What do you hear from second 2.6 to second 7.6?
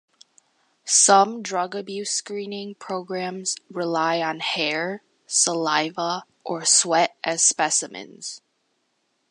programs rely on hair, saliva, or sweat as